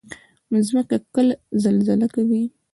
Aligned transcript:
مځکه 0.51 0.97
کله 1.15 1.33
زلزله 1.63 2.07
کوي. 2.15 2.43